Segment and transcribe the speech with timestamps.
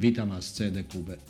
[0.00, 1.20] Vítam vás v CD klube.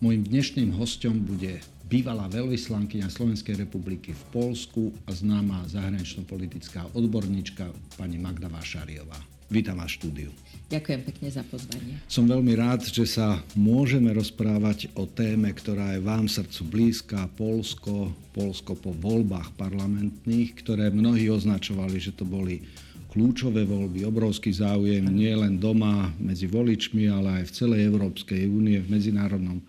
[0.00, 7.68] Mojím dnešným hostom bude bývalá veľvyslankyňa Slovenskej republiky v Polsku a známa zahranično-politická odborníčka
[8.00, 9.20] pani Magda Vášariová.
[9.52, 10.32] Vítam vás štúdiu.
[10.72, 12.00] Ďakujem pekne za pozvanie.
[12.08, 18.16] Som veľmi rád, že sa môžeme rozprávať o téme, ktorá je vám srdcu blízka, Polsko,
[18.32, 22.64] Polsko po voľbách parlamentných, ktoré mnohí označovali, že to boli
[23.12, 28.80] kľúčové voľby, obrovský záujem nie len doma medzi voličmi, ale aj v celej Európskej únie,
[28.80, 29.60] v medzinárodnom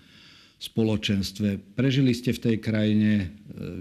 [0.64, 1.76] spoločenstve.
[1.76, 3.26] Prežili ste v tej krajine e,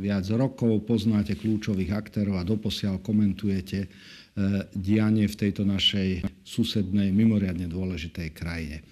[0.02, 3.88] viac rokov, poznáte kľúčových aktérov a doposiaľ komentujete e,
[4.74, 8.82] dianie v tejto našej susednej, mimoriadne dôležitej krajine.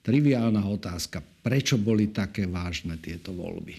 [0.00, 1.20] Triviálna otázka.
[1.20, 3.76] Prečo boli také vážne tieto voľby?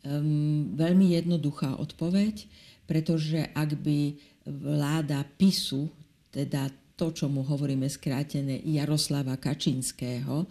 [0.00, 2.48] Um, veľmi jednoduchá odpoveď,
[2.88, 4.16] pretože ak by
[4.50, 5.86] vláda PISu,
[6.34, 6.66] teda
[6.98, 10.44] to, čo mu hovoríme skrátené Jaroslava Kačinského,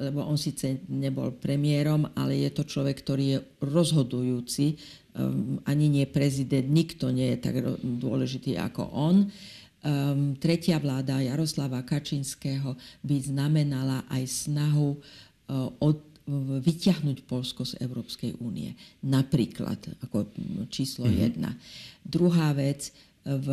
[0.00, 4.74] lebo on síce nebol premiérom, ale je to človek, ktorý je rozhodujúci,
[5.14, 9.28] um, ani nie prezident, nikto nie je tak dôležitý ako on.
[9.78, 16.00] Um, tretia vláda Jaroslava Kačinského by znamenala aj snahu uh, od,
[16.64, 18.74] vyťahnuť Polsko z Európskej únie.
[19.04, 20.32] Napríklad, ako
[20.72, 21.22] číslo mm-hmm.
[21.22, 21.54] jedna.
[22.02, 22.90] Druhá vec,
[23.28, 23.48] v,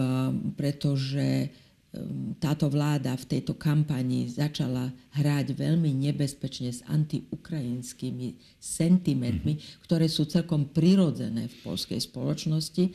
[0.56, 1.52] pretože
[1.96, 9.84] Ehm, táto vláda v tejto kampani začala hrať veľmi nebezpečne s antiukrajinskými sentimentmi, mm-hmm.
[9.88, 12.92] ktoré sú celkom prirodzené v polskej spoločnosti.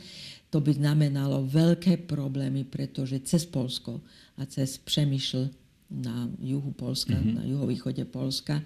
[0.53, 4.03] To by znamenalo veľké problémy, pretože cez Polsko
[4.37, 5.49] a cez Přemýšl
[5.91, 7.35] na juhu Polska, mm-hmm.
[7.35, 8.61] na juhovýchode Polska,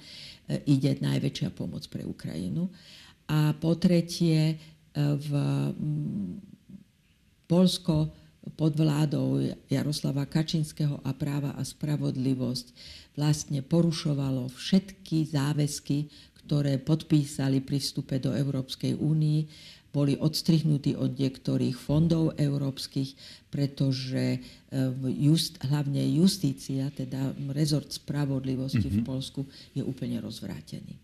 [0.46, 2.70] e, ide najväčšia pomoc pre Ukrajinu.
[3.26, 4.56] A po tretie, e,
[5.00, 5.30] v
[7.46, 8.10] Polsko
[8.54, 12.68] pod vládou Jaroslava Kačinského a práva a spravodlivosť
[13.18, 16.09] vlastne porušovalo všetky záväzky,
[16.46, 19.40] ktoré podpísali pri vstupe do Európskej únii,
[19.90, 23.16] boli odstrihnutí od niektorých fondov európskych,
[23.48, 24.40] pretože e,
[25.24, 29.00] just, hlavne justícia, teda rezort spravodlivosti mm-hmm.
[29.00, 29.08] v mhm.
[29.08, 31.00] Polsku, je úplne rozvrátený.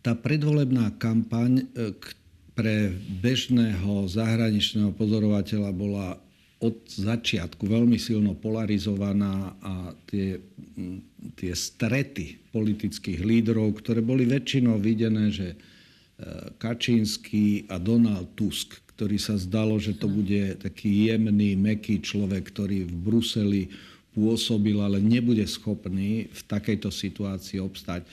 [0.00, 1.92] Tá predvolebná kampaň e,
[2.60, 2.92] pre
[3.24, 6.20] bežného zahraničného pozorovateľa bola
[6.60, 10.36] od začiatku veľmi silno polarizovaná a tie,
[11.40, 15.56] tie strety politických lídrov, ktoré boli väčšinou videné, že e,
[16.60, 22.84] Kačínsky a Donald Tusk, ktorý sa zdalo, že to bude taký jemný, meký človek, ktorý
[22.84, 23.62] v Bruseli
[24.12, 28.04] pôsobil, ale nebude schopný v takejto situácii obstať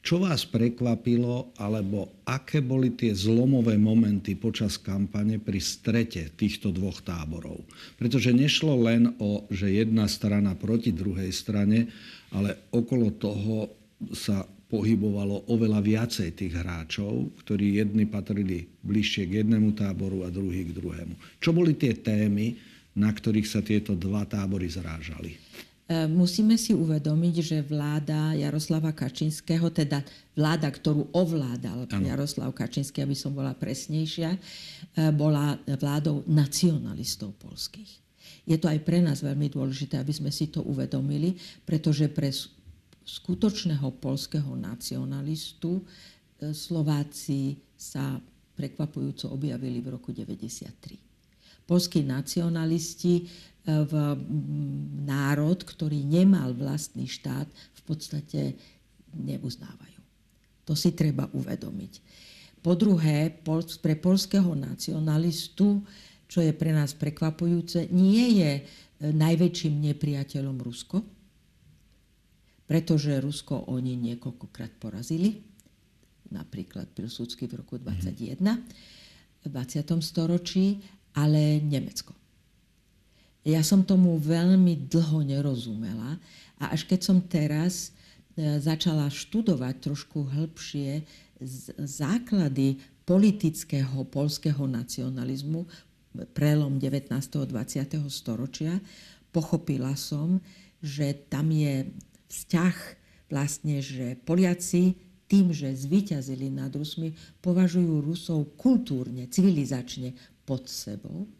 [0.00, 7.04] čo vás prekvapilo, alebo aké boli tie zlomové momenty počas kampane pri strete týchto dvoch
[7.04, 7.60] táborov?
[8.00, 11.92] Pretože nešlo len o, že jedna strana proti druhej strane,
[12.32, 13.68] ale okolo toho
[14.16, 14.40] sa
[14.70, 20.76] pohybovalo oveľa viacej tých hráčov, ktorí jedni patrili bližšie k jednému táboru a druhý k
[20.78, 21.42] druhému.
[21.42, 22.54] Čo boli tie témy,
[22.96, 25.36] na ktorých sa tieto dva tábory zrážali?
[25.90, 30.06] E, musíme si uvedomiť, že vláda Jaroslava Kačinského, teda
[30.38, 32.06] vláda, ktorú ovládal ano.
[32.06, 34.38] Jaroslav Kačinský, aby som bola presnejšia, e,
[35.10, 37.90] bola vládou nacionalistov polských.
[38.46, 41.34] Je to aj pre nás veľmi dôležité, aby sme si to uvedomili,
[41.66, 42.30] pretože pre
[43.02, 48.14] skutočného polského nacionalistu e, Slováci sa
[48.54, 51.09] prekvapujúco objavili v roku 1993.
[51.70, 53.30] Polskí nacionalisti
[53.62, 53.92] v
[55.06, 58.58] národ, ktorý nemal vlastný štát, v podstate
[59.14, 60.00] neuznávajú.
[60.66, 61.92] To si treba uvedomiť.
[62.60, 63.32] Po druhé,
[63.80, 65.80] pre polského nacionalistu,
[66.28, 68.62] čo je pre nás prekvapujúce, nie je e,
[69.10, 71.00] najväčším nepriateľom Rusko,
[72.68, 75.42] pretože Rusko oni niekoľkokrát porazili,
[76.30, 78.38] napríklad Pilsudský v roku 21,
[79.40, 79.98] v 20.
[80.04, 80.78] storočí,
[81.14, 82.14] ale Nemecko.
[83.40, 86.20] Ja som tomu veľmi dlho nerozumela
[86.60, 87.88] a až keď som teraz
[88.36, 91.02] e, začala študovať trošku hĺbšie
[91.80, 92.76] základy
[93.08, 95.64] politického polského nacionalizmu,
[96.36, 97.16] prelom 19.
[97.16, 97.96] a 20.
[98.12, 98.76] storočia,
[99.32, 100.42] pochopila som,
[100.84, 101.88] že tam je
[102.28, 102.76] vzťah
[103.30, 104.98] vlastne, že Poliaci
[105.30, 110.18] tým, že zvíťazili nad Rusmi, považujú Rusov kultúrne, civilizačne
[110.50, 111.30] pod sebou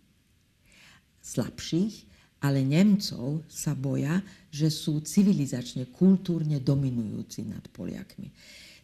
[1.19, 2.07] slabších,
[2.47, 4.23] ale Nemcov sa boja,
[4.55, 8.31] že sú civilizačne, kultúrne dominujúci nad Poliakmi.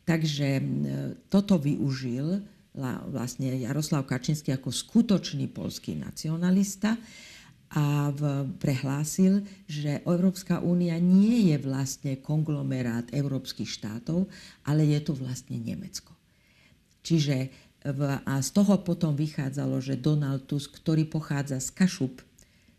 [0.03, 0.59] Takže
[1.31, 2.43] toto využil
[3.09, 6.99] vlastne Jaroslav Kačinský ako skutočný polský nacionalista
[7.73, 14.29] a v, prehlásil, že Európska únia nie je vlastne konglomerát európskych štátov,
[14.69, 16.15] ale je to vlastne Nemecko.
[17.03, 17.66] Čiže
[18.27, 22.19] a z toho potom vychádzalo, že Donald Tusk, ktorý pochádza z Kašup,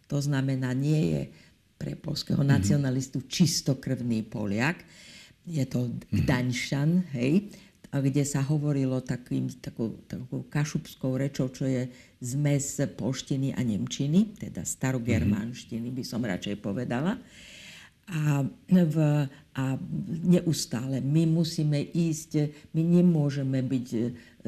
[0.08, 1.22] to znamená, nie je
[1.80, 2.56] pre polského mm-hmm.
[2.60, 4.84] nacionalistu čistokrvný Poliak,
[5.48, 7.48] je to Gdaňšan, hej,
[7.88, 11.88] kde sa hovorilo takým, takou, takou kašupskou rečou, čo je
[12.20, 17.16] zmes polštiny a nemčiny, teda starogermánštiny by som radšej povedala.
[18.08, 18.40] A,
[18.72, 18.98] v,
[19.52, 19.64] a
[20.24, 23.88] neustále my musíme ísť, my nemôžeme byť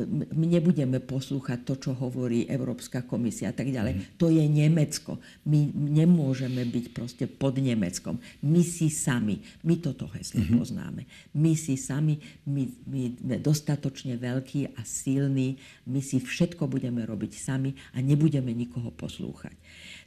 [0.07, 3.93] my nebudeme poslúchať to, čo hovorí Európska komisia a tak ďalej.
[3.97, 4.03] Mm.
[4.21, 5.19] To je Nemecko.
[5.43, 8.19] My nemôžeme byť proste pod Nemeckom.
[8.45, 9.43] My si sami.
[9.65, 10.59] My toto heslo mm-hmm.
[10.59, 11.01] poznáme.
[11.35, 15.59] My si sami, my, my sme dostatočne veľkí a silní.
[15.89, 19.55] My si všetko budeme robiť sami a nebudeme nikoho poslúchať.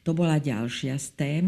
[0.06, 1.46] To bola ďalšia z tém.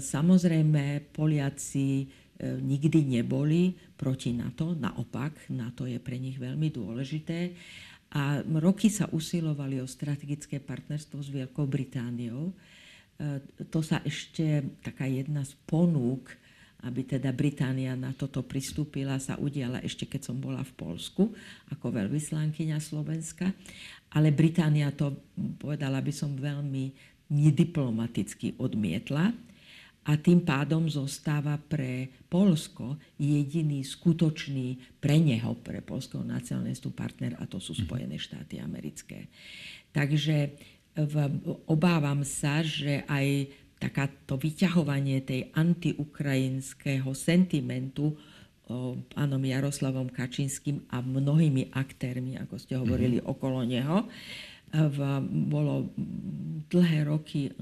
[0.00, 7.54] Samozrejme, Poliaci E, nikdy neboli proti NATO, naopak, NATO je pre nich veľmi dôležité.
[8.14, 12.50] A roky sa usilovali o strategické partnerstvo s Veľkou Britániou.
[12.50, 12.54] E,
[13.70, 16.34] to sa ešte taká jedna z ponúk,
[16.82, 21.30] aby teda Británia na toto pristúpila, sa udiala ešte keď som bola v Polsku
[21.70, 23.46] ako veľvyslankyňa Slovenska.
[24.10, 25.22] Ale Británia to,
[25.62, 29.32] povedala by som, veľmi nediplomaticky odmietla
[30.04, 37.48] a tým pádom zostáva pre Polsko jediný skutočný pre neho, pre polského nacionalistu partner a
[37.48, 37.80] to sú mhm.
[37.88, 39.32] Spojené štáty americké.
[39.94, 40.52] Takže
[40.94, 41.14] v,
[41.66, 43.50] obávam sa, že aj
[43.82, 48.14] takáto vyťahovanie tej antiukrajinského sentimentu
[49.12, 53.32] pánom Jaroslavom Kačinským a mnohými aktérmi, ako ste hovorili, mm-hmm.
[53.36, 54.08] okolo neho,
[54.74, 54.98] v,
[55.46, 55.94] bolo
[56.66, 57.54] dlhé roky,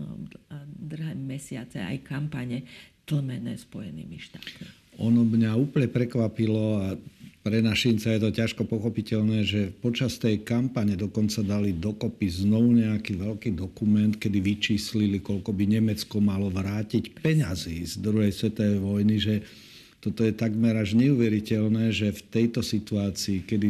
[0.80, 2.64] dlhé mesiace aj kampane
[3.04, 4.64] tlmené Spojenými štátmi.
[5.00, 6.96] Ono mňa úplne prekvapilo a
[7.42, 13.18] pre našinca je to ťažko pochopiteľné, že počas tej kampane dokonca dali dokopy znovu nejaký
[13.18, 19.34] veľký dokument, kedy vyčíslili, koľko by Nemecko malo vrátiť peňazí z druhej svetovej vojny, že
[20.02, 23.68] toto je takmer až neuveriteľné, že v tejto situácii, kedy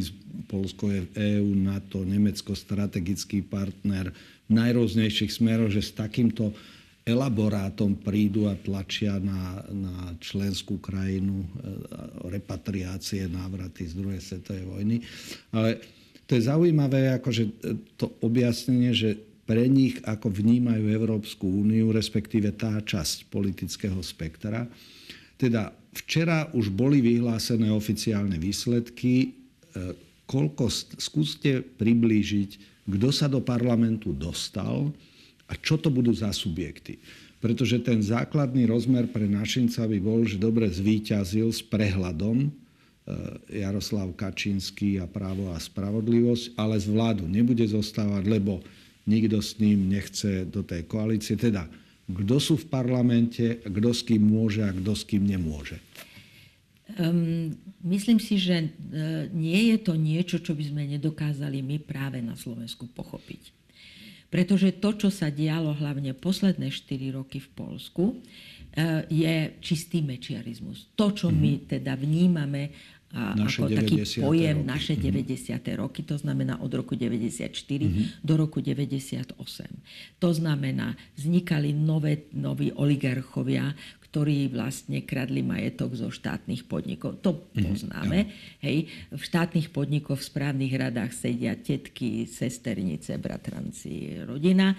[0.48, 4.08] Polsko je v EÚ, NATO, Nemecko strategický partner
[4.48, 6.56] v najrôznejších smeroch, že s takýmto
[7.04, 11.46] elaborátom prídu a tlačia na, na členskú krajinu e,
[12.32, 14.96] repatriácie, návraty z druhej svetovej vojny.
[15.52, 15.84] Ale
[16.24, 17.44] to je zaujímavé, akože
[18.00, 24.64] to objasnenie, že pre nich, ako vnímajú Európsku úniu, respektíve tá časť politického spektra,
[25.42, 29.34] teda včera už boli vyhlásené oficiálne výsledky.
[29.74, 29.90] E,
[30.30, 30.70] koľko,
[31.02, 32.50] skúste priblížiť,
[32.86, 34.94] kto sa do parlamentu dostal
[35.50, 37.02] a čo to budú za subjekty.
[37.42, 42.48] Pretože ten základný rozmer pre našinca by bol, že dobre zvíťazil s prehľadom e,
[43.66, 48.62] Jaroslav Kačínsky a právo a spravodlivosť, ale z vládu nebude zostávať, lebo
[49.10, 51.34] nikto s ním nechce do tej koalície.
[51.34, 51.66] Teda
[52.08, 55.78] kto sú v parlamente, kto s kým môže a kto s kým nemôže?
[56.98, 57.56] Um,
[57.86, 62.36] myslím si, že uh, nie je to niečo, čo by sme nedokázali my práve na
[62.36, 63.54] Slovensku pochopiť.
[64.32, 68.04] Pretože to, čo sa dialo hlavne posledné 4 roky v Polsku,
[69.12, 70.88] je čistý mečiarizmus.
[70.96, 71.42] To, čo mm-hmm.
[71.42, 71.62] my mhm.
[71.68, 72.62] teda vnímame
[73.12, 74.68] a naše ako taký pojem roky.
[74.72, 75.60] naše 90.
[75.60, 75.76] Mm-hmm.
[75.84, 78.24] roky, to znamená od roku 94 mm-hmm.
[78.24, 79.36] do roku 98.
[80.16, 83.76] To znamená, vznikali nové, noví oligarchovia,
[84.08, 87.20] ktorí vlastne kradli majetok zo štátnych podnikov.
[87.20, 87.64] To mm-hmm.
[87.68, 88.18] poznáme.
[88.24, 88.64] Ja.
[88.64, 88.88] Hej.
[89.12, 94.72] V štátnych podnikoch v správnych radách sedia tetky, sesternice, bratranci, rodina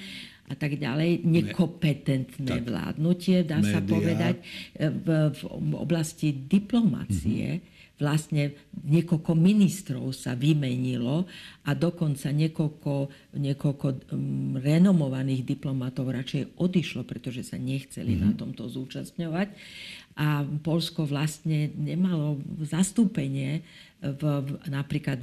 [0.50, 1.24] a tak ďalej.
[1.24, 2.68] Nekompetentné tak.
[2.68, 3.74] vládnutie, dá Média.
[3.74, 4.36] sa povedať.
[4.76, 5.42] V, v
[5.76, 7.72] oblasti diplomácie mm-hmm
[8.02, 11.30] vlastne niekoľko ministrov sa vymenilo
[11.64, 12.94] a dokonca niekoľko,
[13.38, 18.26] niekoľko um, renomovaných diplomatov radšej odišlo, pretože sa nechceli mm-hmm.
[18.28, 19.48] na tomto zúčastňovať.
[20.18, 23.62] A Polsko vlastne nemalo zastúpenie
[24.02, 25.22] v, v napríklad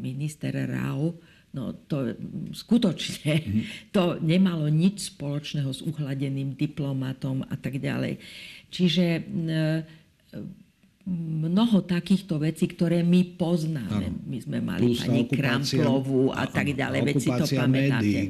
[0.00, 1.16] minister Rau,
[1.54, 2.18] No to
[2.50, 3.62] skutočne, mm-hmm.
[3.94, 8.18] to nemalo nič spoločného s uhladeným diplomatom a tak ďalej.
[8.74, 9.22] Čiže
[11.44, 14.08] mnoho takýchto vecí, ktoré my poznáme.
[14.08, 14.24] Ano.
[14.24, 18.20] My sme mali Plus pani Kramplovú a tak ďalej, veci to pamätáte.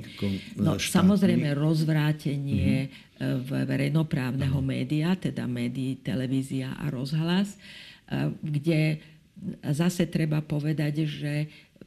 [0.59, 3.63] no, samozrejme rozvrátenie mm-hmm.
[3.71, 4.67] verejnoprávneho ano.
[4.67, 7.59] média, teda médií, televízia a rozhlas, e,
[8.43, 8.99] kde
[9.71, 11.35] zase treba povedať, že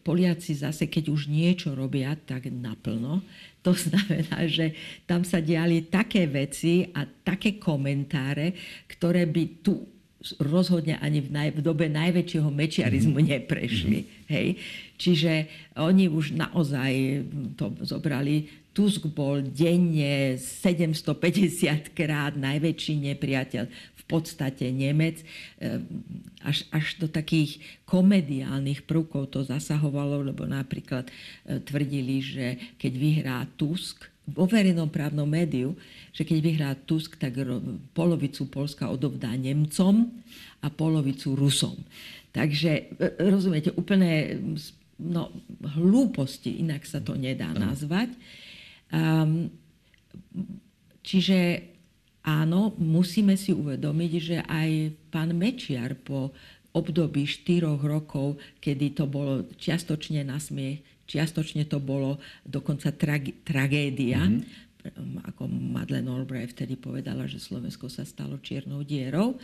[0.07, 3.19] Poliaci zase, keď už niečo robia, tak naplno.
[3.59, 4.71] To znamená, že
[5.03, 8.55] tam sa diali také veci a také komentáre,
[8.87, 9.83] ktoré by tu
[10.39, 13.27] rozhodne ani v, naj, v dobe najväčšieho mečiarizmu mhm.
[13.27, 13.99] neprešli.
[13.99, 14.31] Mm-hmm.
[14.31, 14.47] Hej?
[14.97, 15.33] Čiže
[15.77, 16.91] oni už naozaj
[17.59, 18.47] to zobrali.
[18.77, 25.25] Tusk bol denne 750 krát najväčší nepriateľ v podstate Nemec.
[25.57, 26.05] Ehm,
[26.45, 27.57] až, až do takých
[27.89, 35.25] komediálnych prvkov to zasahovalo, lebo napríklad e, tvrdili, že keď vyhrá Tusk, vo verejnom právnom
[35.25, 35.73] médiu,
[36.11, 37.39] že keď vyhrá Tusk, tak
[37.95, 40.11] polovicu Polska odovdá Nemcom
[40.59, 41.81] a polovicu Rusom.
[42.29, 44.37] Takže e, rozumiete, úplne
[45.01, 45.33] no,
[45.81, 48.13] hlúposti, inak sa to nedá nazvať.
[48.87, 49.51] Um,
[51.03, 51.63] čiže
[52.23, 54.69] áno, musíme si uvedomiť, že aj
[55.11, 56.35] pán Mečiar po
[56.75, 64.21] období štyroch rokov, kedy to bolo čiastočne na smiech, čiastočne to bolo dokonca trag- tragédia,
[64.21, 65.25] mm-hmm.
[65.33, 69.39] ako Madeleine Albright vtedy povedala, že Slovensko sa stalo čiernou dierou.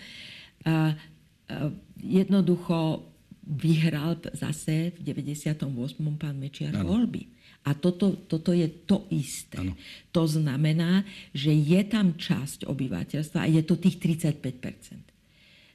[0.67, 3.07] A, a jednoducho
[3.43, 5.67] vyhral zase v 98.
[6.15, 7.27] pán Mečiar voľby.
[7.63, 9.59] A toto, toto je to isté.
[9.59, 9.79] Ano.
[10.11, 15.13] To znamená, že je tam časť obyvateľstva a je to tých 35%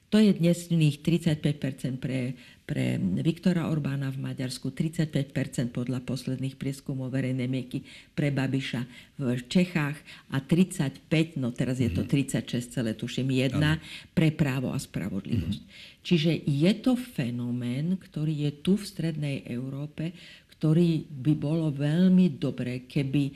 [0.09, 2.33] to je dnesných 35 pre,
[2.65, 2.85] pre
[3.21, 7.85] Viktora Orbána v Maďarsku, 35 podľa posledných prieskumov verejnej mieky
[8.17, 8.89] pre Babiša
[9.21, 10.01] v Čechách
[10.33, 12.73] a 35, no teraz je to 36, mhm.
[12.73, 13.77] celé tuším, jedna
[14.17, 15.61] pre právo a spravodlivosť.
[15.61, 16.01] Mm-hmm.
[16.01, 20.17] Čiže je to fenomén, ktorý je tu v strednej Európe,
[20.59, 23.33] ktorý by bolo veľmi dobre, keby e,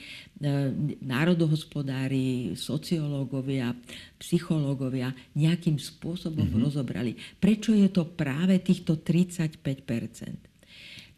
[1.07, 3.71] národohospodári, sociológovia,
[4.19, 6.65] psychológovia nejakým spôsobom mm-hmm.
[6.67, 7.15] rozobrali.
[7.39, 10.53] Prečo je to práve týchto 35%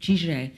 [0.05, 0.49] Čiže e,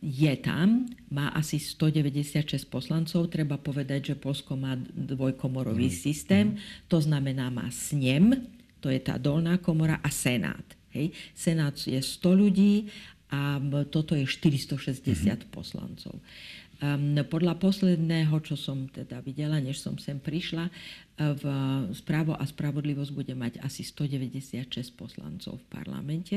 [0.00, 3.28] je tam, má asi 196 poslancov.
[3.28, 5.96] Treba povedať, že Polsko má dvojkomorový mm.
[6.00, 6.56] systém.
[6.88, 8.48] To znamená, má snem,
[8.80, 10.64] to je tá dolná komora, a senát.
[10.96, 11.12] Hej.
[11.36, 12.88] Senát je 100 ľudí
[13.34, 13.58] a
[13.90, 15.50] toto je 460 mm-hmm.
[15.50, 16.22] poslancov.
[16.82, 20.70] Um, podľa posledného, čo som teda videla, než som sem prišla,
[21.14, 21.44] v
[21.94, 24.66] správo a spravodlivosť bude mať asi 196
[24.98, 26.36] poslancov v parlamente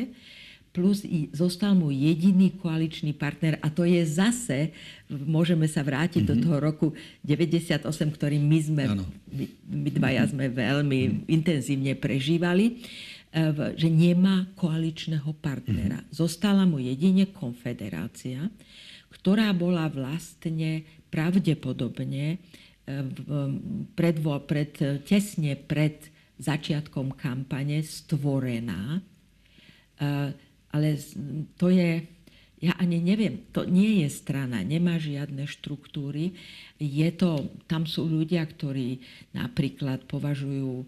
[0.77, 1.01] plus
[1.33, 4.69] zostal mu jediný koaličný partner a to je zase,
[5.09, 6.29] môžeme sa vrátiť mm-hmm.
[6.29, 6.43] do mhm.
[6.45, 6.87] toho roku
[7.25, 8.83] 98, ktorý my sme,
[9.25, 11.33] my, my dvaja sme veľmi mm-hmm.
[11.33, 12.85] intenzívne prežívali.
[13.27, 15.99] E, že nemá koaličného partnera.
[15.99, 16.15] Mm-hmm.
[16.15, 18.47] Zostala mu jedine konfederácia,
[19.11, 22.37] ktorá bola vlastne pravdepodobne e,
[23.99, 24.71] pred, pred,
[25.03, 26.07] tesne pred
[26.39, 28.95] začiatkom kampane stvorená.
[28.95, 28.99] E,
[30.71, 30.89] ale
[31.59, 32.07] to je,
[32.63, 36.31] ja ani neviem, to nie je strana, nemá žiadne štruktúry.
[36.79, 39.03] Je to, tam sú ľudia, ktorí
[39.35, 40.87] napríklad považujú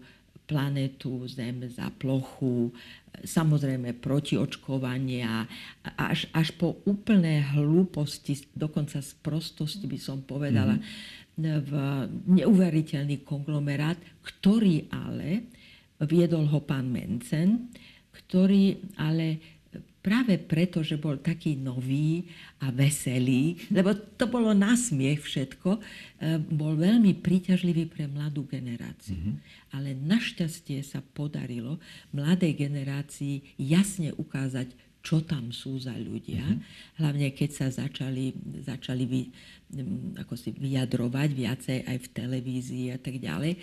[0.50, 2.74] planetu Zem za plochu,
[3.22, 5.46] samozrejme protiočkovania,
[5.94, 11.62] až, až po úplné hlúposti, dokonca z prostosti by som povedala, mm-hmm.
[11.70, 11.72] v
[12.42, 15.46] neuveriteľný konglomerát, ktorý ale
[16.02, 17.70] viedol ho pán Mencen,
[18.10, 19.59] ktorý ale
[20.00, 22.24] práve preto, že bol taký nový
[22.60, 25.80] a veselý, lebo to bolo na smiech všetko, e,
[26.40, 29.16] bol veľmi príťažlivý pre mladú generáciu.
[29.16, 29.36] Mm-hmm.
[29.76, 31.76] Ale našťastie sa podarilo
[32.16, 36.44] mladej generácii jasne ukázať, čo tam sú za ľudia.
[36.44, 36.96] Mm-hmm.
[37.00, 39.22] Hlavne keď sa začali, začali vy,
[40.20, 43.56] ako si vyjadrovať viacej aj v televízii a tak ďalej.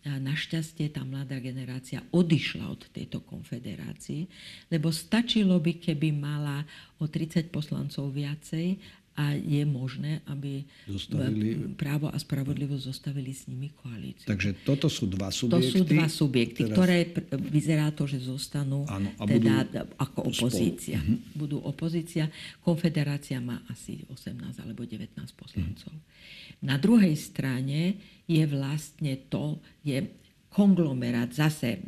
[0.00, 4.24] A našťastie tá mladá generácia odišla od tejto konfederácie,
[4.72, 6.64] lebo stačilo by, keby mala
[6.96, 8.80] o 30 poslancov viacej
[9.20, 11.76] a je možné, aby zostavili...
[11.76, 14.24] právo a spravodlivosť zostavili s nimi koalíciu.
[14.24, 15.60] Takže toto sú dva subjekty.
[15.60, 16.76] To sú dva subjekty, teraz...
[16.80, 16.98] ktoré
[17.52, 20.96] vyzerá to, že zostanú Áno, a teda budú ako opozícia.
[20.96, 21.12] Spolu.
[21.12, 21.36] Mhm.
[21.36, 22.24] Budú opozícia.
[22.64, 25.92] Konfederácia má asi 18 alebo 19 poslancov.
[25.92, 26.64] Mhm.
[26.64, 30.00] Na druhej strane je vlastne to, je
[30.50, 31.80] konglomerát zase e,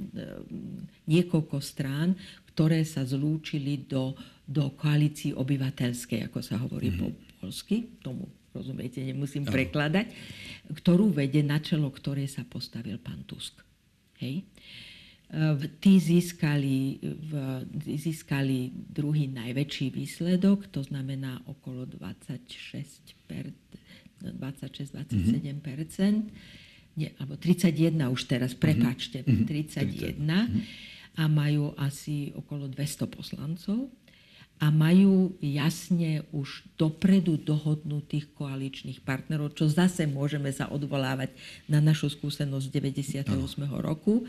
[1.10, 2.14] niekoľko strán,
[2.52, 4.12] ktoré sa zlúčili do,
[4.44, 7.00] do koalícii obyvateľskej, ako sa hovorí mm-hmm.
[7.00, 7.08] po
[7.40, 9.52] polsky, tomu rozumiete, nemusím no.
[9.52, 10.12] prekladať,
[10.76, 13.64] ktorú vede na čelo ktorej sa postavil pán Tusk.
[14.20, 14.44] Hej?
[15.80, 17.32] Tí získali, v,
[17.96, 23.16] získali druhý najväčší výsledok, to znamená okolo 26
[24.22, 24.92] 26-27
[25.50, 26.14] mm-hmm.
[26.92, 29.48] Nie, alebo 31 už teraz, prepačte, mm-hmm.
[29.48, 30.91] 31 mm-hmm.
[31.16, 33.90] A majú asi okolo 200 poslancov.
[34.62, 41.34] a majú jasne už dopredu dohodnutých koaličných partnerov, čo zase môžeme sa odvolávať
[41.66, 42.74] na našu skúsenosť z
[43.26, 43.26] 98.
[43.58, 43.82] No.
[43.82, 44.22] roku.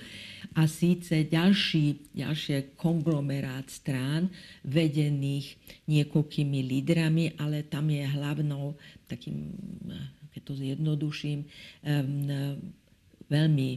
[0.58, 4.34] A síce ďalší, ďalšie konglomerát strán
[4.66, 5.54] vedených
[5.86, 8.74] niekoľkými lídrami, ale tam je hlavnou
[9.06, 9.54] takým,
[10.34, 11.46] keď to zjednoduším,
[13.30, 13.70] veľmi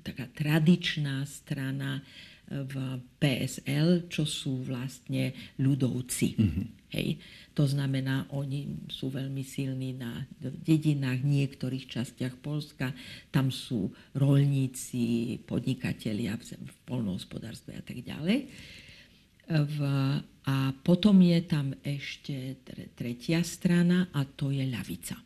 [0.00, 2.00] taká tradičná strana
[2.48, 2.74] v
[3.20, 6.28] PSL, čo sú vlastne ľudovci.
[6.36, 6.66] Mm-hmm.
[6.88, 7.20] Hej.
[7.52, 12.96] To znamená, oni sú veľmi silní na dedinách, niektorých častiach Polska.
[13.28, 18.48] Tam sú rolníci, podnikatelia v, v polnohospodárstve a tak ďalej.
[19.48, 19.78] V,
[20.48, 22.60] a potom je tam ešte
[22.96, 25.16] tretia strana a to je ľavica.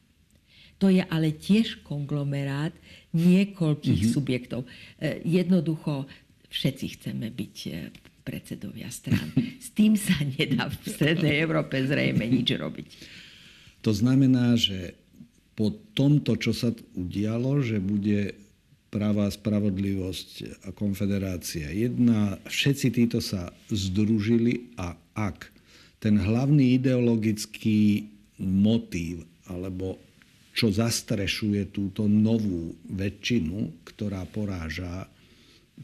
[0.83, 2.75] To je ale tiež konglomerát
[3.15, 4.17] niekoľkých mm-hmm.
[4.19, 4.67] subjektov.
[4.99, 6.11] E, jednoducho
[6.53, 7.73] všetci chceme byť e,
[8.23, 9.33] predsedovia strán.
[9.65, 12.89] S tým sa nedá v Strednej Európe zrejme nič robiť.
[13.83, 14.95] To znamená, že
[15.59, 18.37] po tomto, čo sa udialo, že bude
[18.93, 25.49] práva spravodlivosť a konfederácia jedna, všetci títo sa združili a ak
[25.97, 29.97] ten hlavný ideologický motív alebo
[30.53, 35.09] čo zastrešuje túto novú väčšinu, ktorá poráža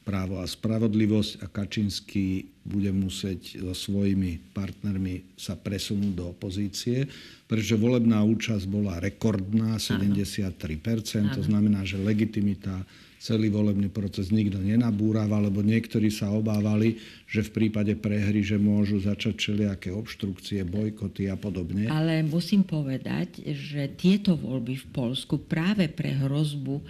[0.05, 7.09] právo a spravodlivosť a Kačinský bude musieť so svojimi partnermi sa presunúť do opozície,
[7.49, 11.35] pretože volebná účasť bola rekordná, 73%, Áno.
[11.35, 12.85] to znamená, že legitimita
[13.19, 19.03] celý volebný proces nikto nenabúrava, lebo niektorí sa obávali, že v prípade prehry, že môžu
[19.03, 21.91] začať všelijaké obštrukcie, bojkoty a podobne.
[21.91, 26.81] Ale musím povedať, že tieto voľby v Polsku práve pre hrozbu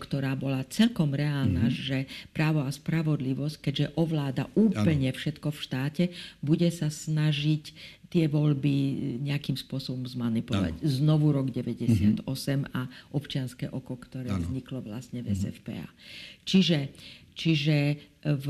[0.00, 1.84] ktorá bola celkom reálna, mm-hmm.
[1.84, 1.98] že
[2.32, 5.18] právo a spravodlivosť, keďže ovláda úplne ano.
[5.20, 6.04] všetko v štáte,
[6.40, 7.64] bude sa snažiť
[8.12, 8.76] tie voľby
[9.24, 10.72] nejakým spôsobom zmanipulovať.
[10.80, 10.84] Ano.
[10.84, 12.76] Znovu rok 98 mm-hmm.
[12.76, 12.80] a
[13.12, 14.40] občianské oko, ktoré ano.
[14.44, 15.84] vzniklo vlastne v SFPA.
[15.84, 16.44] Mm-hmm.
[16.44, 16.78] Čiže,
[17.32, 17.76] čiže
[18.24, 18.46] v,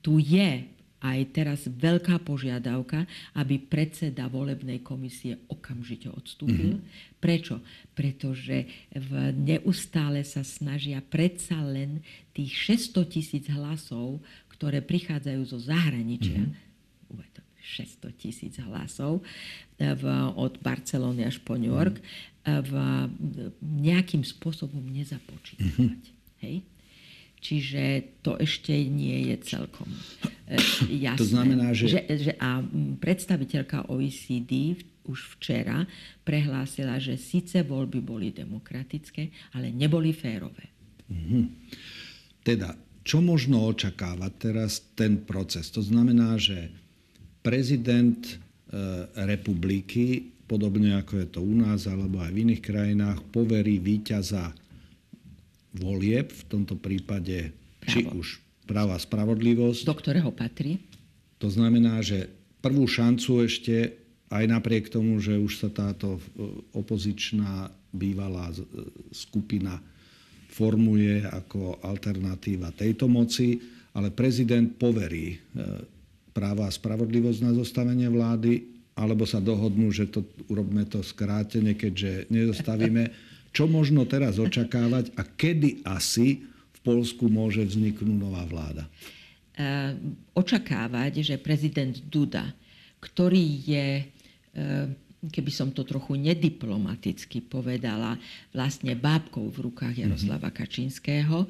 [0.00, 6.78] tu je aj teraz veľká požiadavka, aby predseda volebnej komisie okamžite odstúpil.
[6.78, 7.18] Mm-hmm.
[7.18, 7.58] Prečo?
[7.92, 14.22] Pretože v neustále sa snažia predsa len tých 600 tisíc hlasov,
[14.54, 16.70] ktoré prichádzajú zo zahraničia, mm-hmm.
[17.62, 19.22] 600 tisíc hlasov
[19.78, 22.02] v, od Barcelony až po New York,
[22.42, 22.58] mm.
[22.66, 22.72] v,
[23.62, 26.02] nejakým spôsobom nezapočítavať.
[26.02, 26.42] Mm-hmm.
[26.42, 26.56] Hej?
[27.42, 27.82] Čiže
[28.22, 29.90] to ešte nie je celkom
[30.86, 31.18] jasné.
[31.18, 31.90] To znamená, že...
[31.90, 32.00] že,
[32.30, 32.62] že a
[33.02, 35.82] predstaviteľka OECD už včera
[36.22, 40.70] prehlásila, že síce voľby boli demokratické, ale neboli férové.
[41.10, 41.44] Mm-hmm.
[42.46, 45.66] Teda, čo možno očakávať teraz ten proces?
[45.74, 46.70] To znamená, že
[47.42, 48.34] prezident e,
[49.26, 54.54] republiky, podobne ako je to u nás alebo aj v iných krajinách, poverí víťaza
[55.72, 57.88] volieb, v tomto prípade Právo.
[57.88, 58.26] či už
[58.68, 59.82] práva spravodlivosť.
[59.88, 60.78] Do ktorého patrí?
[61.42, 62.30] To znamená, že
[62.62, 63.98] prvú šancu ešte,
[64.32, 66.20] aj napriek tomu, že už sa táto e,
[66.78, 68.64] opozičná bývalá e,
[69.12, 69.82] skupina
[70.52, 73.60] formuje ako alternatíva tejto moci,
[73.92, 75.38] ale prezident poverí e,
[76.32, 82.28] práva a spravodlivosť na zostavenie vlády, alebo sa dohodnú, že to, urobme to skrátene, keďže
[82.32, 83.04] nezostavíme
[83.52, 88.88] čo možno teraz očakávať a kedy asi v Polsku môže vzniknúť nová vláda?
[89.52, 89.92] E,
[90.32, 92.56] očakávať, že prezident Duda,
[93.04, 94.04] ktorý je, e,
[95.28, 98.16] keby som to trochu nediplomaticky povedala,
[98.56, 100.58] vlastne bábkou v rukách Jaroslava mm-hmm.
[100.64, 101.48] Kačinského, e,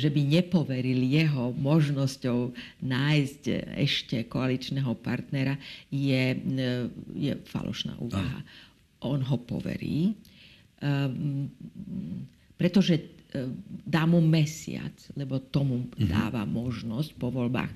[0.00, 3.42] že by nepoveril jeho možnosťou nájsť
[3.76, 5.60] ešte koaličného partnera,
[5.92, 6.40] je,
[7.12, 8.40] je falošná úvaha.
[9.04, 10.16] On ho poverí
[12.54, 16.06] pretože ehm, dá mu mesiac, lebo tomu mhm.
[16.06, 17.72] dáva možnosť po voľbách,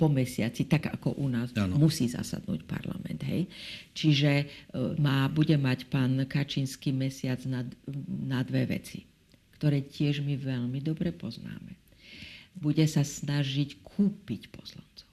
[0.00, 1.76] po mesiaci, tak ako u nás, ano.
[1.76, 3.20] musí zasadnúť parlament.
[3.22, 3.46] Hej?
[3.92, 7.66] Čiže ehm, má, bude mať pán Kačínsky mesiac na,
[8.08, 9.04] na dve veci,
[9.60, 11.76] ktoré tiež my veľmi dobre poznáme.
[12.50, 15.06] Bude sa snažiť kúpiť poslancov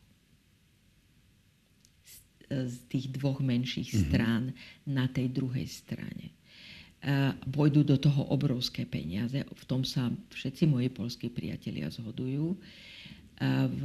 [2.47, 4.08] z tých dvoch menších mm-hmm.
[4.08, 4.43] strán
[4.88, 6.37] na tej druhej strane
[7.53, 9.45] pôjdu do toho obrovské peniaze.
[9.45, 12.57] V tom sa všetci moji polskí priatelia zhodujú.
[13.69, 13.81] V,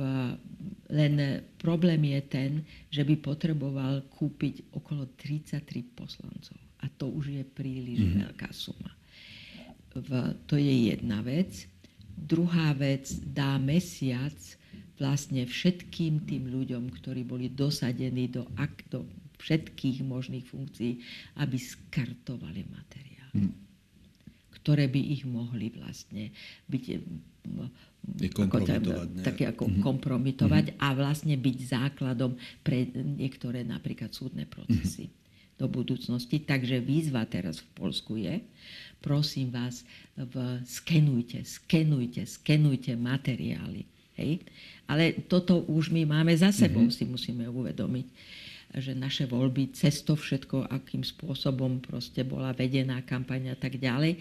[0.89, 2.51] len problém je ten,
[2.89, 5.61] že by potreboval kúpiť okolo 33
[5.93, 6.57] poslancov.
[6.81, 8.21] A to už je príliš mm-hmm.
[8.27, 8.91] veľká suma.
[9.93, 10.09] V,
[10.49, 11.69] to je jedna vec.
[12.17, 14.35] Druhá vec, dá mesiac
[14.97, 18.49] vlastne všetkým tým ľuďom, ktorí boli dosadení do,
[18.89, 19.05] do
[19.43, 21.03] všetkých možných funkcií,
[21.43, 23.31] aby skartovali materiál.
[23.35, 23.55] Hmm.
[24.63, 26.31] Ktoré by ich mohli vlastne
[26.71, 26.83] byť
[28.31, 29.09] kompromitovať.
[29.11, 29.83] Ako, také ako mm-hmm.
[29.83, 30.87] kompromitovať mm-hmm.
[30.87, 35.59] a vlastne byť základom pre niektoré napríklad súdne procesy mm-hmm.
[35.59, 36.47] do budúcnosti.
[36.47, 38.39] Takže výzva teraz v Polsku je,
[39.03, 39.83] prosím vás,
[40.15, 43.91] v, skenujte, skenujte, skenujte materiály.
[44.23, 44.47] Hej?
[44.87, 46.97] Ale toto už my máme za sebou, mm-hmm.
[46.97, 48.07] si musíme uvedomiť
[48.73, 54.17] že naše voľby, cez to všetko, akým spôsobom proste bola vedená kampaň a tak ďalej,
[54.17, 54.19] e,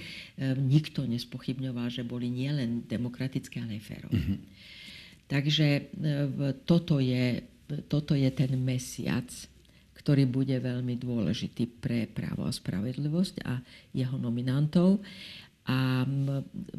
[0.59, 4.19] nikto nespochybňoval, že boli nielen demokratické, ale aj férové.
[4.19, 4.39] Mm-hmm.
[5.31, 5.83] Takže e,
[6.67, 7.47] toto je,
[7.87, 9.27] toto je ten mesiac,
[9.95, 13.63] ktorý bude veľmi dôležitý pre právo a spravedlivosť a
[13.95, 14.99] jeho nominantov.
[15.71, 16.03] A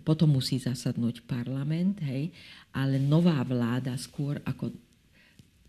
[0.04, 2.28] potom musí zasadnúť parlament, hej,
[2.76, 4.68] ale nová vláda skôr ako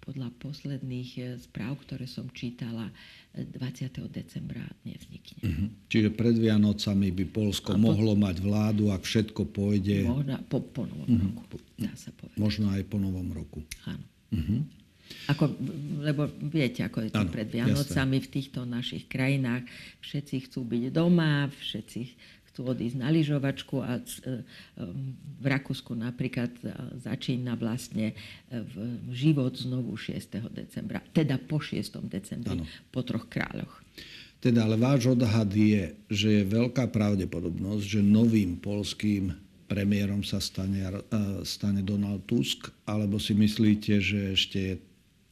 [0.04, 2.92] podľa posledných e, správ, ktoré som čítala,
[3.32, 3.56] 20.
[3.56, 5.40] E, decembra nevznikne.
[5.40, 5.68] Uh-huh.
[5.88, 7.80] Čiže pred Vianocami by Polsko po...
[7.80, 10.04] mohlo mať vládu, ak všetko pôjde...
[10.04, 11.40] Možno po, po novom uh-huh.
[11.40, 12.36] roku, dá sa povedať.
[12.36, 13.64] Možno aj po novom roku.
[13.88, 14.06] Áno.
[14.36, 14.60] Uh-huh.
[15.32, 15.56] Ako,
[16.04, 18.26] lebo viete, ako je to ano, pred Vianocami jasne.
[18.28, 19.64] v týchto našich krajinách.
[20.04, 22.02] Všetci chcú byť doma, všetci
[22.54, 24.02] chcú odísť na lyžovačku a e,
[25.42, 26.70] v Rakúsku napríklad e,
[27.02, 28.62] začína vlastne e,
[29.10, 30.54] život znovu 6.
[30.54, 31.98] decembra, teda po 6.
[32.06, 32.70] decembri, ano.
[32.94, 33.82] po troch kráľoch.
[34.38, 39.34] Teda, ale váš odhad je, že je veľká pravdepodobnosť, že novým polským
[39.66, 40.86] premiérom sa stane,
[41.42, 44.76] stane Donald Tusk, alebo si myslíte, že ešte je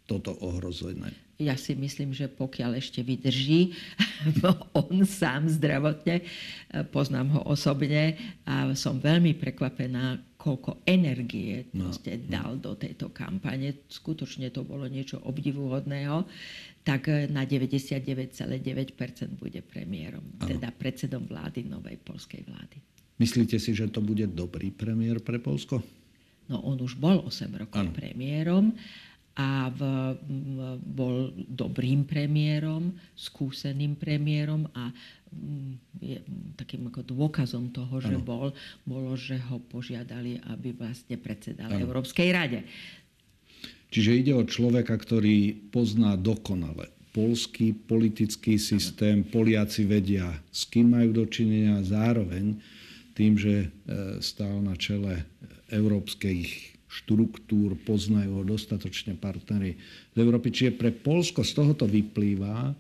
[0.10, 1.14] toto ohrozené?
[1.42, 3.74] Ja si myslím, že pokiaľ ešte vydrží
[4.78, 6.22] on sám zdravotne,
[6.94, 12.26] poznám ho osobne a som veľmi prekvapená, koľko energie no, ste no.
[12.30, 13.86] dal do tejto kampane.
[13.90, 16.26] Skutočne to bolo niečo obdivuhodného.
[16.82, 20.50] Tak na 99,9% bude premiérom, ano.
[20.50, 22.82] teda predsedom vlády, novej polskej vlády.
[23.22, 25.78] Myslíte si, že to bude dobrý premiér pre Polsko?
[26.50, 27.94] No on už bol 8 rokov ano.
[27.94, 28.74] premiérom
[29.32, 29.82] a v,
[30.84, 34.92] bol dobrým premiérom, skúseným premiérom a
[35.32, 35.72] mm,
[36.04, 36.18] je,
[36.60, 38.28] takým ako dôkazom toho, že ano.
[38.28, 38.48] bol,
[38.84, 41.80] bolo, že ho požiadali, aby vlastne predsedal ano.
[41.80, 42.60] Európskej rade.
[43.92, 49.32] Čiže ide o človeka, ktorý pozná dokonale polský politický systém, ano.
[49.32, 52.60] Poliaci vedia, s kým majú dočinenia, zároveň
[53.16, 53.70] tým, že e,
[54.24, 55.28] stál na čele
[55.72, 59.80] európskych štruktúr, poznajú ho dostatočne partnery
[60.12, 60.52] z Európy.
[60.52, 62.76] Čiže pre Polsko z tohoto vyplýva,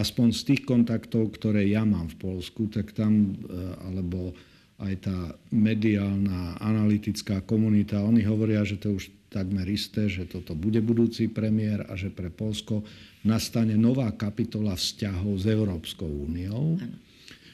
[0.00, 3.52] aspoň z tých kontaktov, ktoré ja mám v Polsku, tak tam, e,
[3.84, 4.32] alebo
[4.80, 5.18] aj tá
[5.52, 11.84] mediálna, analytická komunita, oni hovoria, že to už takmer isté, že toto bude budúci premiér
[11.86, 12.80] a že pre Polsko
[13.22, 16.80] nastane nová kapitola vzťahov s Európskou úniou.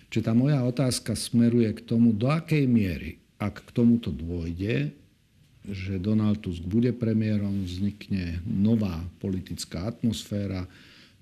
[0.09, 4.95] Čiže tá moja otázka smeruje k tomu, do akej miery, ak k tomuto dôjde,
[5.71, 10.67] že Donald Tusk bude premiérom, vznikne nová politická atmosféra,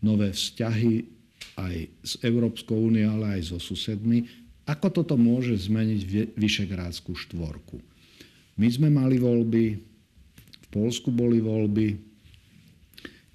[0.04, 1.04] nové vzťahy
[1.56, 4.28] aj s Európskou úniou, ale aj so susedmi.
[4.64, 7.80] Ako toto môže zmeniť Vyšegrádskú štvorku?
[8.56, 9.64] My sme mali voľby,
[10.60, 12.00] v Polsku boli voľby.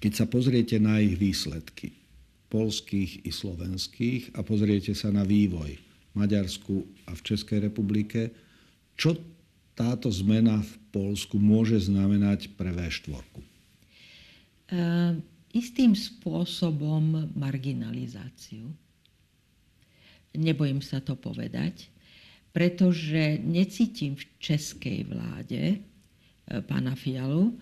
[0.00, 1.92] Keď sa pozriete na ich výsledky,
[2.50, 8.34] polských i slovenských, a pozriete sa na vývoj v Maďarsku a v Českej republike,
[8.98, 9.14] čo
[9.78, 13.14] táto zmena v Polsku môže znamenať pre V4?
[13.14, 13.22] Uh,
[14.70, 15.14] ehm,
[15.54, 18.70] istým spôsobom marginalizáciu.
[20.30, 21.90] Nebojím sa to povedať,
[22.54, 27.54] pretože necítim v českej vláde uh, pána Fialu,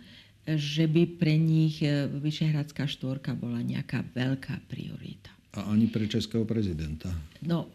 [0.49, 5.33] že by pre nich uh, Vyšehradská štvorka bola nejaká veľká priorita.
[5.57, 7.09] A ani pre českého prezidenta?
[7.41, 7.73] No,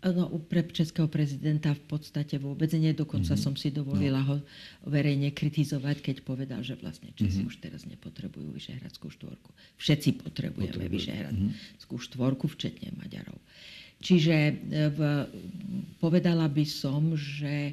[0.00, 2.96] No, pre českého prezidenta v podstate vôbec nie.
[2.96, 3.44] Dokonca mm-hmm.
[3.44, 4.28] som si dovolila no.
[4.32, 4.36] ho
[4.88, 7.50] verejne kritizovať, keď povedal, že vlastne Česi mm-hmm.
[7.52, 9.52] už teraz nepotrebujú Vyšehradskú štvorku.
[9.76, 10.96] Všetci potrebujeme Potrebujú.
[10.96, 12.08] Vyšehradskú mm-hmm.
[12.08, 13.36] štvorku, včetne Maďarov.
[14.00, 14.52] Čiže e,
[14.88, 15.00] v,
[16.00, 17.72] povedala by som, že e,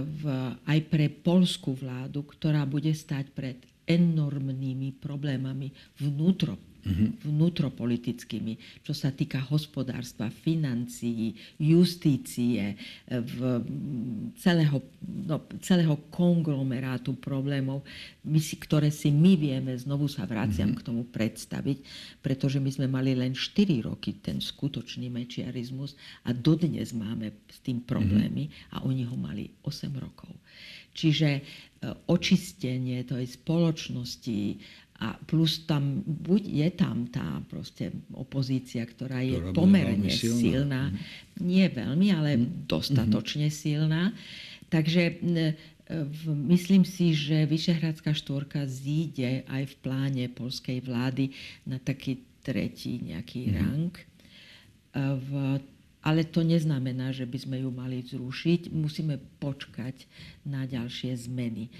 [0.00, 0.22] v,
[0.64, 5.68] aj pre polskú vládu, ktorá bude stať pred enormnými problémami
[6.00, 6.56] vnútro
[7.26, 12.76] vnútropolitickými, čo sa týka hospodárstva, financií, justície,
[13.08, 13.38] v
[14.40, 17.84] celého, no, celého konglomerátu problémov,
[18.24, 20.80] my si, ktoré si my vieme, znovu sa vraciam mm-hmm.
[20.80, 21.78] k tomu predstaviť,
[22.24, 27.84] pretože my sme mali len 4 roky ten skutočný mečiarizmus a dodnes máme s tým
[27.84, 28.72] problémy mm-hmm.
[28.74, 30.32] a oni ho mali 8 rokov.
[30.90, 31.42] Čiže e,
[32.10, 34.58] očistenie tej spoločnosti
[35.00, 40.36] a plus tam, buď je tam tá proste opozícia, ktorá je ktorá pomerne silná.
[40.36, 40.82] silná.
[41.40, 42.68] Nie veľmi, ale mm.
[42.68, 43.64] dostatočne mm-hmm.
[43.64, 44.12] silná.
[44.68, 45.02] Takže
[45.90, 51.32] v, myslím si, že Vyšehradská štvorka zíde aj v pláne polskej vlády
[51.64, 53.56] na taký tretí nejaký mm-hmm.
[53.56, 53.92] rang.
[55.16, 55.30] V,
[56.00, 58.68] ale to neznamená, že by sme ju mali zrušiť.
[58.68, 60.04] Musíme počkať
[60.44, 61.72] na ďalšie zmeny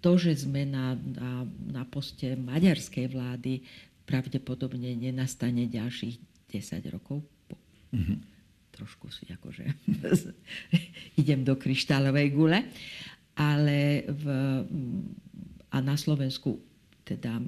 [0.00, 3.60] to, že sme na, na, na poste maďarskej vlády,
[4.08, 6.16] pravdepodobne nenastane ďalších
[6.50, 7.22] 10 rokov.
[7.94, 8.18] Mm-hmm.
[8.74, 9.64] Trošku si akože
[11.20, 12.66] idem do kryštálovej gule.
[13.38, 14.24] Ale v,
[15.70, 16.58] a na Slovensku
[17.06, 17.40] teda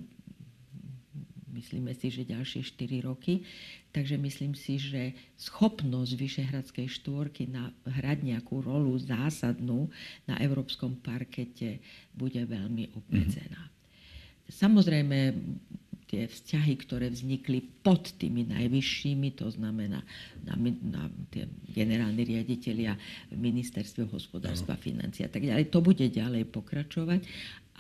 [1.52, 3.44] myslíme si, že ďalšie 4 roky.
[3.92, 9.92] Takže myslím si, že schopnosť Vyšehradskej štvorky na, hrať nejakú rolu zásadnú
[10.24, 11.84] na európskom parkete
[12.16, 13.62] bude veľmi obmedzená.
[13.68, 14.48] Mm-hmm.
[14.48, 15.18] Samozrejme,
[16.12, 20.04] tie vzťahy, ktoré vznikli pod tými najvyššími, to znamená
[20.44, 21.02] na, na
[21.32, 22.96] tie generálni riaditeľia
[23.32, 24.80] ministerstve hospodárstva, no.
[24.80, 27.24] financií a tak ďalej, to bude ďalej pokračovať,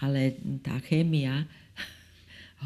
[0.00, 1.44] ale tá chémia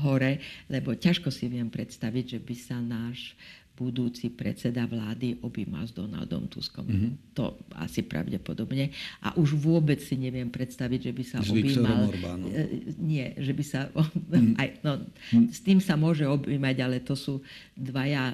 [0.04, 3.37] hore, lebo ťažko si viem predstaviť, že by sa náš
[3.76, 6.88] budúci predseda vlády objímal s Donaldom Tuskom.
[6.88, 7.37] Mm-hmm.
[7.37, 8.88] To asi pravdepodobne.
[9.20, 12.09] A už vôbec si neviem predstaviť, že by sa s objímal...
[12.48, 13.92] E, nie, že by sa...
[13.92, 14.54] Mm-hmm.
[14.56, 15.52] Aj, no, mm-hmm.
[15.52, 17.44] S tým sa môže objímať, ale to sú
[17.76, 18.32] dvaja...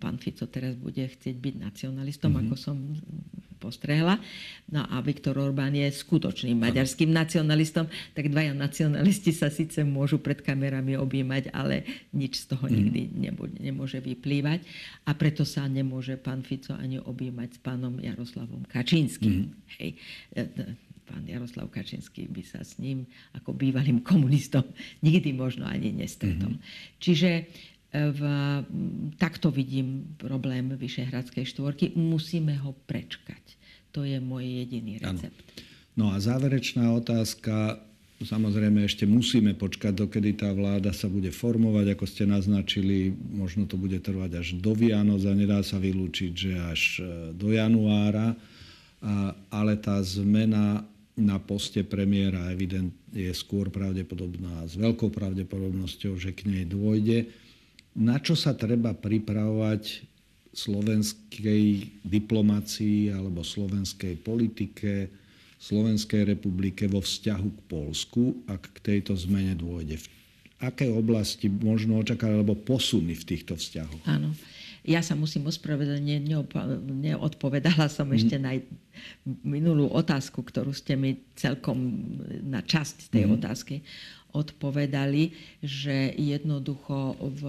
[0.00, 2.48] Pán Fico teraz bude chcieť byť nacionalistom, mm-hmm.
[2.48, 2.76] ako som
[3.62, 4.18] postrehla.
[4.74, 7.86] No a Viktor Orbán je skutočným maďarským nacionalistom,
[8.18, 12.74] tak dvaja nacionalisti sa síce môžu pred kamerami objímať, ale nič z toho mm.
[12.74, 13.00] nikdy
[13.62, 14.66] nemôže vyplývať.
[15.06, 19.46] A preto sa nemôže pán Fico ani objímať s pánom Jaroslavom Kačínskym.
[19.46, 19.48] Mm.
[19.78, 19.90] Hej
[20.34, 20.42] e,
[21.12, 23.04] pán Jaroslav Kačinský by sa s ním
[23.36, 24.64] ako bývalým komunistom
[25.06, 26.56] nikdy možno ani nestretol.
[26.56, 26.98] Mm-hmm.
[27.02, 27.30] Čiže
[27.92, 28.20] v,
[29.20, 31.92] takto vidím problém Vyšehradskej štvorky.
[31.92, 33.60] Musíme ho prečkať.
[33.92, 35.36] To je môj jediný recept.
[35.36, 35.70] Ano.
[35.92, 37.84] No a záverečná otázka.
[38.22, 43.12] Samozrejme ešte musíme počkať, dokedy tá vláda sa bude formovať, ako ste naznačili.
[43.12, 47.52] Možno to bude trvať až do Vianoc a nedá sa vylúčiť, že až e, do
[47.52, 48.38] januára.
[49.02, 50.86] A, ale tá zmena
[51.18, 57.28] na poste premiéra evident je skôr pravdepodobná, s veľkou pravdepodobnosťou, že k nej dôjde.
[57.92, 60.08] Na čo sa treba pripravovať
[60.52, 61.64] slovenskej
[62.04, 65.08] diplomácii alebo slovenskej politike,
[65.62, 70.02] Slovenskej republike vo vzťahu k Polsku, ak k tejto zmene dôjde?
[70.02, 70.06] V
[70.58, 74.02] aké oblasti možno očakávať alebo posuny v týchto vzťahoch?
[74.10, 74.34] Áno.
[74.82, 76.26] Ja sa musím ospravedlniť,
[76.90, 78.16] neodpovedala som mm.
[78.18, 78.58] ešte na
[79.46, 81.78] minulú otázku, ktorú ste mi celkom
[82.42, 83.32] na časť tej mm.
[83.38, 83.74] otázky
[84.32, 87.42] odpovedali, že jednoducho v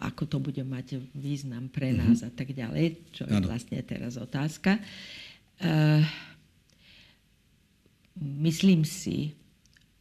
[0.00, 1.96] ako to bude mať význam pre mhm.
[2.00, 2.32] nás mm-hmm.
[2.32, 3.46] a tak ďalej, čo je ano.
[3.46, 4.80] vlastne teraz otázka.
[5.60, 6.00] Uh,
[8.40, 9.36] myslím si,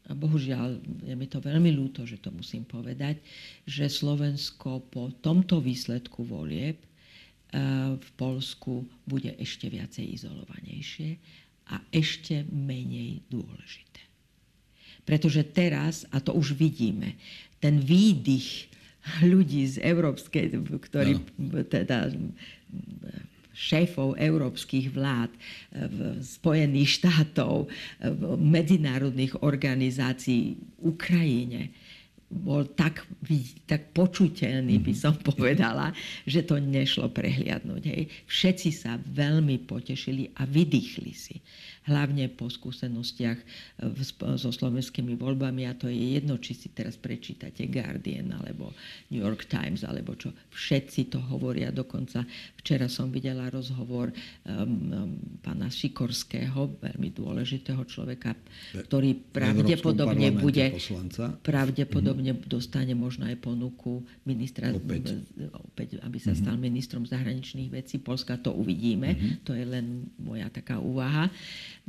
[0.10, 3.22] a bohužiaľ je mi to veľmi ľúto, že to musím povedať,
[3.70, 11.10] že Slovensko po tomto výsledku volieb uh, v Polsku bude ešte viacej izolovanejšie
[11.70, 14.02] a ešte menej dôležité.
[15.06, 17.14] Pretože teraz, a to už vidíme,
[17.62, 18.70] ten výdych
[19.22, 21.62] ľudí z európskej, ktorí no.
[21.66, 22.10] teda
[23.60, 25.32] šéfov európskych vlád,
[26.24, 27.68] Spojených štátov,
[28.40, 31.76] medzinárodných organizácií Ukrajine
[32.30, 33.10] bol tak,
[33.66, 35.02] tak počuteľný, by mhm.
[35.02, 35.90] som povedala,
[36.30, 37.84] že to nešlo prehliadnúť.
[37.90, 38.04] Hej.
[38.30, 41.42] Všetci sa veľmi potešili a vydýchli si
[41.90, 43.46] hlavne po skúsenostiach e,
[44.38, 48.78] so slovenskými voľbami a to je jedno, či si teraz prečítate Guardian alebo
[49.10, 50.30] New York Times alebo čo.
[50.54, 51.74] Všetci to hovoria.
[51.74, 52.22] Dokonca
[52.62, 58.36] včera som videla rozhovor um, um, pána Šikorského, veľmi dôležitého človeka,
[58.76, 61.34] ktorý pravdepodobne bude poslanca.
[61.40, 62.52] pravdepodobne mm-hmm.
[62.52, 65.24] dostane možno aj ponuku ministra, opäť.
[65.56, 66.44] opäť aby sa mm-hmm.
[66.44, 68.38] stal ministrom zahraničných vecí Polska.
[68.44, 69.16] To uvidíme.
[69.16, 69.48] Mm-hmm.
[69.48, 71.32] To je len moja taká úvaha.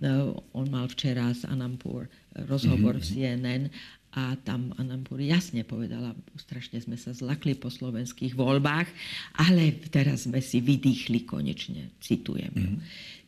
[0.00, 2.08] No, on mal včera z Anampur
[2.46, 3.10] rozhovor mm-hmm.
[3.10, 3.62] v CNN
[4.10, 8.90] a tam Anampur jasne povedala, strašne sme sa zlakli po slovenských voľbách,
[9.38, 12.50] ale teraz sme si vydýchli konečne, citujem.
[12.50, 12.78] Mm-hmm.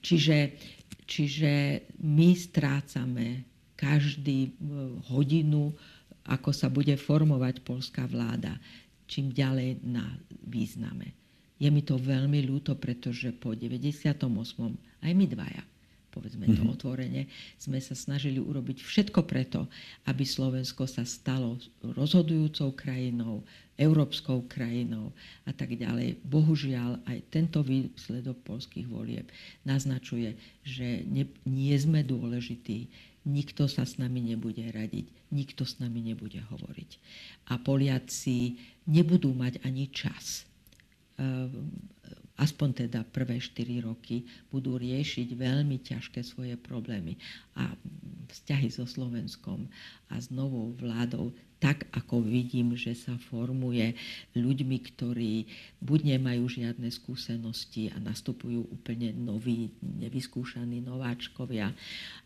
[0.03, 0.39] Čiže,
[1.07, 1.53] čiže
[2.03, 3.47] my strácame
[3.79, 4.59] každý
[5.11, 5.71] hodinu,
[6.27, 8.59] ako sa bude formovať polská vláda,
[9.07, 10.07] čím ďalej na
[10.51, 11.15] význame.
[11.63, 14.19] Je mi to veľmi ľúto, pretože po 98.
[14.99, 15.63] aj my dvaja
[16.13, 16.75] povedzme to mm-hmm.
[16.77, 17.23] otvorene,
[17.57, 19.65] sme sa snažili urobiť všetko preto,
[20.05, 23.41] aby Slovensko sa stalo rozhodujúcou krajinou,
[23.81, 25.17] európskou krajinou
[25.49, 26.21] a tak ďalej.
[26.29, 29.33] Bohužiaľ, aj tento výsledok polských volieb
[29.65, 32.93] naznačuje, že ne, nie sme dôležití,
[33.25, 36.91] nikto sa s nami nebude radiť, nikto s nami nebude hovoriť.
[37.51, 40.45] A Poliaci nebudú mať ani čas
[41.17, 41.73] ehm,
[42.43, 47.15] aspoň teda prvé 4 roky, budú riešiť veľmi ťažké svoje problémy.
[47.55, 47.71] A
[48.35, 49.71] vzťahy so Slovenskom
[50.11, 51.31] a s novou vládou
[51.63, 53.95] tak, ako vidím, že sa formuje
[54.35, 55.47] ľuďmi, ktorí
[55.79, 61.71] buď nemajú žiadne skúsenosti a nastupujú úplne noví, nevyskúšaní nováčkovia,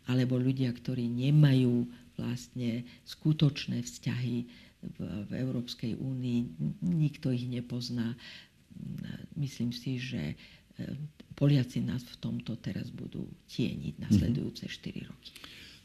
[0.09, 1.85] alebo ľudia, ktorí nemajú
[2.17, 4.49] vlastne skutočné vzťahy
[4.81, 4.97] v,
[5.29, 6.39] v Európskej únii,
[6.81, 8.17] nikto ich nepozná,
[9.37, 10.35] myslím si, že e,
[11.37, 15.29] Poliaci nás v tomto teraz budú tieniť nasledujúce 4 roky.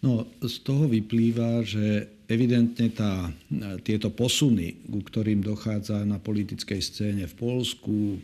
[0.03, 3.31] No, z toho vyplýva, že evidentne tá,
[3.87, 8.19] tieto posuny, ku ktorým dochádza na politickej scéne v Polsku,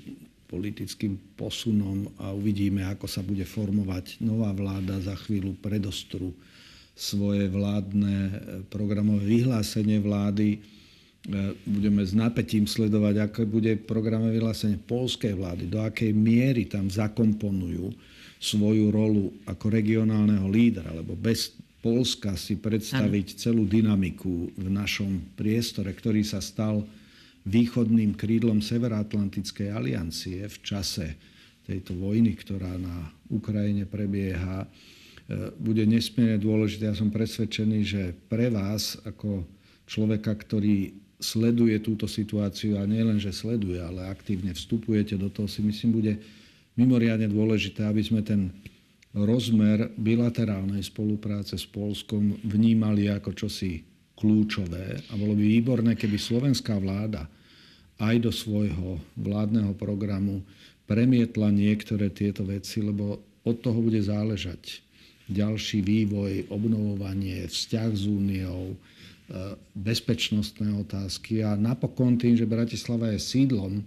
[0.48, 6.32] politickým posunom a uvidíme, ako sa bude formovať nová vláda za chvíľu predostru
[6.98, 8.32] svoje vládne e,
[8.66, 10.58] programové vyhlásenie vlády,
[11.68, 17.92] budeme s napätím sledovať, aké bude programové vyhlásenie polskej vlády, do akej miery tam zakomponujú
[18.38, 25.94] svoju rolu ako regionálneho lídra, lebo bez Polska si predstaviť celú dynamiku v našom priestore,
[25.94, 26.82] ktorý sa stal
[27.46, 31.14] východným krídlom Severoatlantickej aliancie v čase
[31.62, 34.68] tejto vojny, ktorá na Ukrajine prebieha, e,
[35.54, 36.90] bude nesmierne dôležité.
[36.90, 39.46] Ja som presvedčený, že pre vás ako
[39.86, 45.50] človeka, ktorý sleduje túto situáciu a nie len, že sleduje, ale aktívne vstupujete do toho,
[45.50, 46.14] si myslím, bude
[46.78, 48.54] mimoriadne dôležité, aby sme ten
[49.10, 53.82] rozmer bilaterálnej spolupráce s Polskom vnímali ako čosi
[54.14, 55.10] kľúčové.
[55.10, 57.26] A bolo by výborné, keby slovenská vláda
[57.98, 60.46] aj do svojho vládneho programu
[60.86, 64.86] premietla niektoré tieto veci, lebo od toho bude záležať.
[65.28, 68.78] Ďalší vývoj, obnovovanie, vzťah s úniou,
[69.76, 71.44] bezpečnostné otázky.
[71.44, 73.84] A napokon tým, že Bratislava je sídlom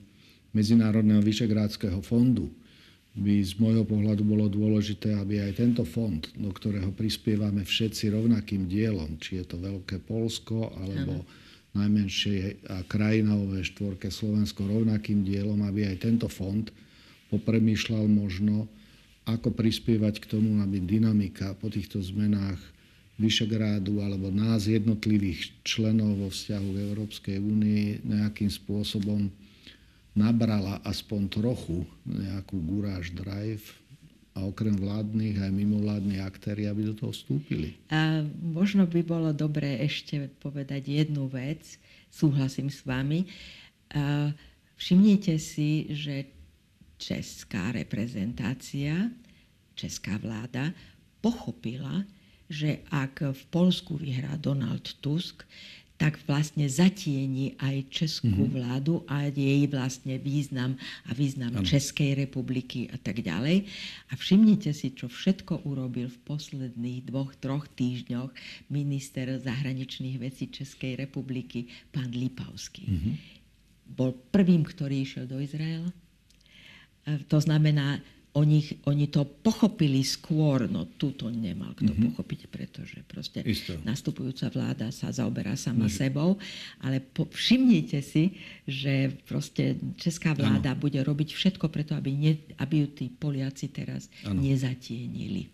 [0.54, 2.52] Medzinárodného vyšegrádskeho fondu,
[3.12, 8.72] by z môjho pohľadu bolo dôležité, aby aj tento fond, do ktorého prispievame všetci rovnakým
[8.72, 11.28] dielom, či je to Veľké Polsko alebo
[11.76, 16.68] najmenšie krajina vo štvorke Slovensko rovnakým dielom, aby aj tento fond
[17.32, 18.68] popremýšľal možno,
[19.28, 22.60] ako prispievať k tomu, aby dynamika po týchto zmenách
[23.22, 29.30] Vyšegrádu alebo nás jednotlivých členov vo vzťahu k Európskej únii nejakým spôsobom
[30.18, 33.64] nabrala aspoň trochu nejakú guráž drive
[34.32, 37.76] a okrem vládnych aj mimovládnych aktéri, aby do toho vstúpili.
[37.92, 43.28] A možno by bolo dobré ešte povedať jednu vec, súhlasím s vami.
[43.92, 44.32] A
[44.80, 46.32] všimnite si, že
[46.96, 49.12] česká reprezentácia,
[49.76, 50.72] česká vláda
[51.20, 52.08] pochopila,
[52.52, 55.48] že ak v Polsku vyhrá Donald Tusk,
[56.02, 58.58] tak vlastne zatieni aj českú mm-hmm.
[58.58, 60.74] vládu a jej vlastne význam
[61.06, 61.62] a význam ano.
[61.62, 63.70] Českej republiky a tak ďalej.
[64.10, 68.34] A všimnite si, čo všetko urobil v posledných dvoch, troch týždňoch
[68.74, 72.90] minister zahraničných vecí Českej republiky, pán Lipavský.
[72.90, 73.14] Mm-hmm.
[73.94, 75.94] Bol prvým, ktorý išiel do Izraela.
[77.30, 82.16] To znamená, oni, oni to pochopili skôr, no tu to nemal kto mm-hmm.
[82.16, 83.76] pochopiť, pretože proste Isto.
[83.84, 86.00] nastupujúca vláda sa zaoberá sama mm-hmm.
[86.00, 86.40] sebou,
[86.80, 90.80] ale po, všimnite si, že proste česká vláda ano.
[90.80, 94.40] bude robiť všetko preto, aby, ne, aby ju tí Poliaci teraz ano.
[94.40, 95.52] nezatienili.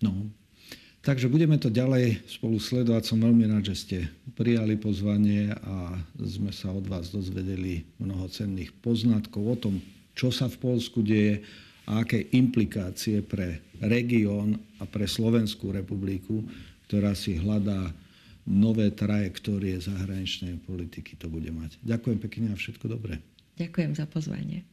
[0.00, 0.32] No,
[1.04, 3.04] Takže budeme to ďalej spolu sledovať.
[3.04, 3.98] Som veľmi rád, že ste
[4.32, 9.74] prijali pozvanie a sme sa od vás dozvedeli mnoho cenných poznatkov o tom,
[10.16, 11.44] čo sa v Polsku deje
[11.84, 16.44] a aké implikácie pre región a pre Slovenskú republiku,
[16.88, 17.92] ktorá si hľadá
[18.44, 21.80] nové trajektórie zahraničnej politiky, to bude mať.
[21.84, 23.20] Ďakujem pekne a všetko dobré.
[23.56, 24.64] Ďakujem za pozvanie.